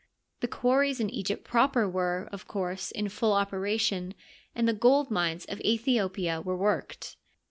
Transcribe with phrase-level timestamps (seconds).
[0.39, 4.15] The quarries in Egypt proper were, of course, in full operation,
[4.55, 7.17] and the gold mines of Aethiopia were worked.